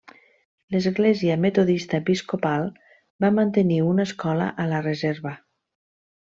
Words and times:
L'Església 0.75 1.35
Metodista 1.43 1.99
Episcopal 2.03 2.67
va 3.27 3.31
mantenir 3.37 3.79
una 3.93 4.09
escola 4.11 4.51
a 4.65 4.69
la 4.75 4.85
reserva. 4.91 5.39